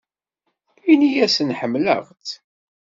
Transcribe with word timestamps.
Ini-asen 0.91 1.55
ḥemmleɣ-tt. 1.59 2.29